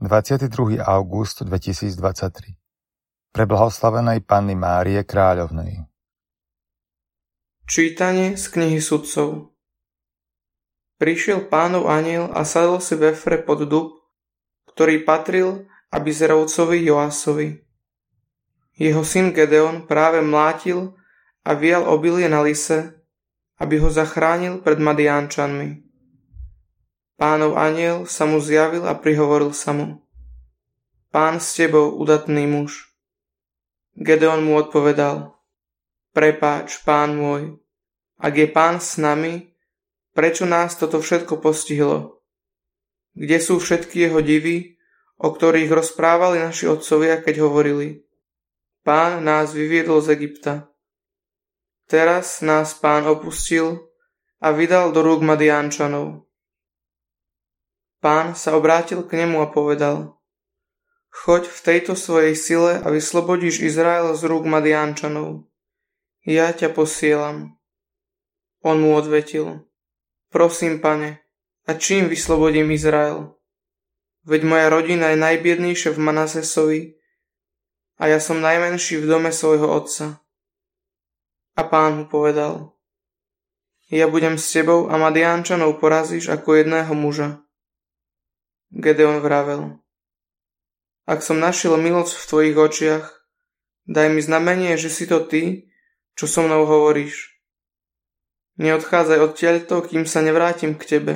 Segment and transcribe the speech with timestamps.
[0.00, 0.80] 22.
[0.80, 2.56] august 2023
[3.36, 5.84] Pre blahoslavenej Panny Márie Kráľovnej
[7.68, 9.52] Čítanie z knihy sudcov
[10.96, 14.00] Prišiel pánov aniel a sadol si v Efre pod dub,
[14.72, 17.60] ktorý patril Abizerovcovi Joásovi.
[18.80, 20.96] Jeho syn Gedeon práve mlátil
[21.44, 23.04] a vial obilie na lise,
[23.60, 25.89] aby ho zachránil pred Madiánčanmi.
[27.20, 30.00] Pánov aniel sa mu zjavil a prihovoril sa mu.
[31.12, 32.96] Pán s tebou, udatný muž.
[33.92, 35.36] Gedeon mu odpovedal.
[36.16, 37.60] Prepáč, pán môj,
[38.16, 39.52] ak je pán s nami,
[40.16, 42.24] prečo nás toto všetko postihlo?
[43.12, 44.80] Kde sú všetky jeho divy,
[45.20, 48.00] o ktorých rozprávali naši otcovia, keď hovorili?
[48.80, 50.72] Pán nás vyviedol z Egypta.
[51.84, 53.92] Teraz nás pán opustil
[54.40, 56.29] a vydal do rúk Madiánčanov.
[58.00, 60.16] Pán sa obrátil k nemu a povedal
[61.12, 65.44] Choď v tejto svojej sile a vyslobodíš Izrael z rúk Madiánčanov.
[66.24, 67.60] Ja ťa posielam.
[68.64, 69.68] On mu odvetil
[70.30, 71.20] Prosím, pane,
[71.66, 73.34] a čím vyslobodím Izrael?
[74.22, 76.80] Veď moja rodina je najbiednejšia v Manasesovi
[77.98, 80.22] a ja som najmenší v dome svojho otca.
[81.58, 82.78] A pán mu povedal
[83.90, 87.42] Ja budem s tebou a Madiánčanov porazíš ako jedného muža.
[88.70, 89.82] Gedeon vravel.
[91.02, 93.06] Ak som našiel milosť v tvojich očiach,
[93.90, 95.66] daj mi znamenie, že si to ty,
[96.14, 97.34] čo so mnou hovoríš.
[98.62, 101.14] Neodchádzaj odtiaľto, kým sa nevrátim k tebe.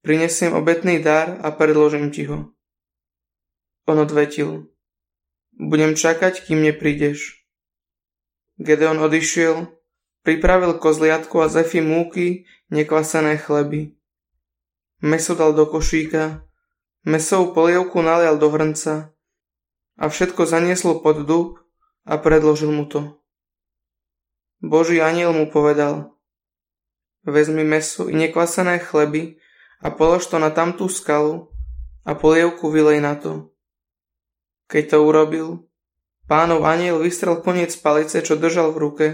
[0.00, 2.56] Prinesiem obetný dar a predložím ti ho.
[3.84, 4.72] On odvetil.
[5.52, 7.44] Budem čakať, kým neprídeš.
[8.56, 9.68] Gedeon odišiel,
[10.24, 14.00] pripravil kozliatku a zefy múky, nekvasené chleby.
[15.02, 16.46] Meso dal do košíka,
[17.02, 19.10] mesovú polievku nalial do hrnca
[19.98, 21.58] a všetko zanieslo pod dub
[22.06, 23.18] a predložil mu to.
[24.62, 26.14] Boží aniel mu povedal,
[27.26, 29.42] vezmi meso i nekvasené chleby
[29.82, 31.50] a polož to na tamtú skalu
[32.06, 33.50] a polievku vylej na to.
[34.70, 35.66] Keď to urobil,
[36.30, 39.08] pánov aniel vystrel koniec palice, čo držal v ruke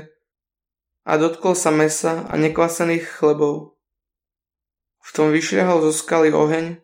[1.09, 3.78] a dotkol sa mesa a nekvasených chlebov
[5.03, 6.79] v tom vyšľahol zo skaly oheň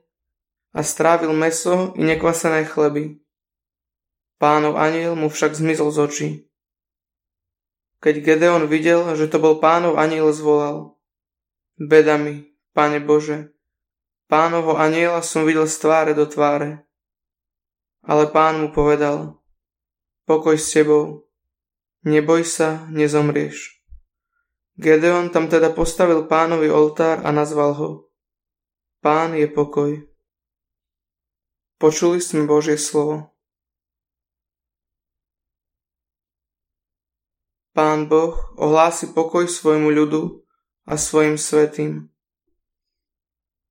[0.75, 3.23] a strávil meso i nekvasené chleby.
[4.43, 6.29] Pánov aniel mu však zmizol z očí.
[8.03, 10.99] Keď Gedeon videl, že to bol pánov aniel, zvolal.
[11.81, 13.55] Beda mi, pane Bože,
[14.29, 16.85] pánovho aniela som videl z tváre do tváre.
[18.05, 19.41] Ale pán mu povedal,
[20.29, 21.25] pokoj s tebou,
[22.05, 23.74] neboj sa, nezomrieš.
[24.75, 27.91] Gedeon tam teda postavil pánovi oltár a nazval ho
[29.05, 30.01] Pán je pokoj.
[31.77, 33.37] Počuli sme Božie slovo.
[37.77, 40.47] Pán Boh ohlási pokoj svojmu ľudu
[40.89, 42.09] a svojim svetým.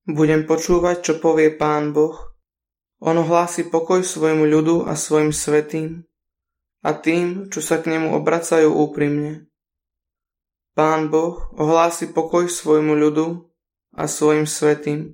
[0.06, 2.36] Budem počúvať, čo povie Pán Boh.
[3.04, 6.08] On ohlási pokoj svojmu ľudu a svojim svetým
[6.84, 9.52] a tým, čo sa k nemu obracajú úprimne.
[10.74, 13.46] Pán Boh ohlási pokoj svojmu ľudu
[13.94, 15.14] a svojim svetým.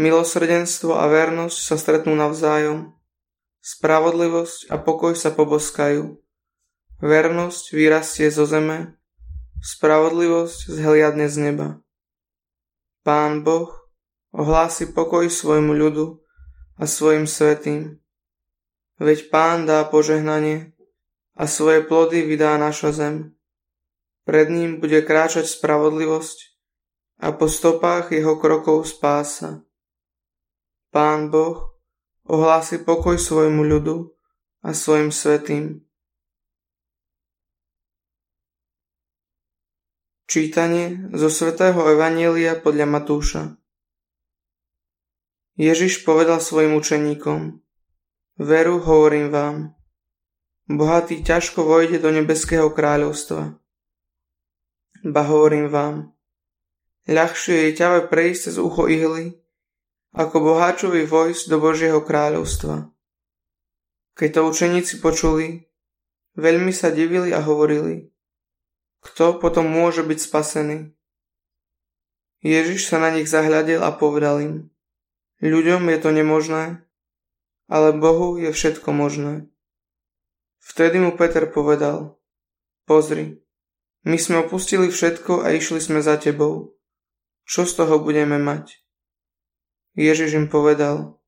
[0.00, 2.96] Milosrdenstvo a vernosť sa stretnú navzájom.
[3.60, 6.16] Spravodlivosť a pokoj sa poboskajú.
[7.04, 8.96] Vernosť vyrastie zo zeme,
[9.60, 11.68] spravodlivosť zhliadne z neba.
[13.04, 13.68] Pán Boh
[14.32, 16.16] ohlási pokoj svojmu ľudu
[16.80, 18.00] a svojim svetým.
[18.96, 20.72] Veď Pán dá požehnanie
[21.36, 23.35] a svoje plody vydá naša zem.
[24.26, 26.58] Pred ním bude kráčať spravodlivosť
[27.22, 29.62] a po stopách jeho krokov spása.
[30.90, 31.78] Pán Boh
[32.26, 34.10] ohlási pokoj svojmu ľudu
[34.66, 35.86] a svojim svetým.
[40.26, 43.54] Čítanie zo svätého Evanielia podľa Matúša
[45.54, 47.62] Ježiš povedal svojim učeníkom
[48.36, 49.56] Veru hovorím vám,
[50.68, 53.56] bohatý ťažko vojde do nebeského kráľovstva.
[55.06, 56.10] Ba hovorím vám,
[57.06, 59.38] ľahšie je ťave prejsť cez ucho ihly,
[60.10, 62.90] ako boháčovi vojsť do Božieho kráľovstva.
[64.18, 65.70] Keď to učeníci počuli,
[66.34, 68.10] veľmi sa divili a hovorili,
[68.98, 70.90] kto potom môže byť spasený?
[72.42, 74.56] Ježiš sa na nich zahľadil a povedal im,
[75.38, 76.82] ľuďom je to nemožné,
[77.70, 79.46] ale Bohu je všetko možné.
[80.58, 82.18] Vtedy mu Peter povedal,
[82.90, 83.45] pozri,
[84.06, 86.78] my sme opustili všetko a išli sme za tebou.
[87.42, 88.78] Čo z toho budeme mať?
[89.98, 91.18] Ježiš im povedal,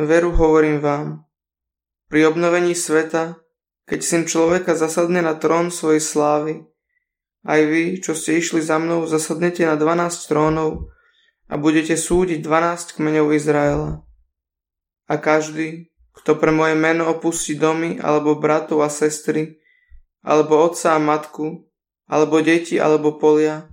[0.00, 1.28] Veru hovorím vám.
[2.08, 3.36] Pri obnovení sveta,
[3.84, 6.64] keď syn človeka zasadne na trón svojej slávy,
[7.44, 10.88] aj vy, čo ste išli za mnou, zasadnete na 12 trónov
[11.50, 14.00] a budete súdiť 12 kmeňov Izraela.
[15.12, 19.60] A každý, kto pre moje meno opustí domy, alebo bratov a sestry,
[20.24, 21.71] alebo otca a matku,
[22.12, 23.72] alebo deti, alebo polia,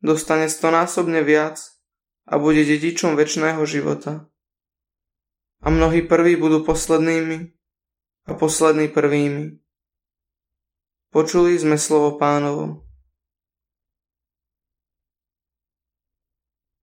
[0.00, 1.60] dostane stonásobne viac
[2.24, 4.32] a bude dedičom väčšného života
[5.60, 7.52] a mnohí prví budú poslednými
[8.26, 9.58] a poslední prvými.
[11.10, 12.85] Počuli sme slovo pánovo.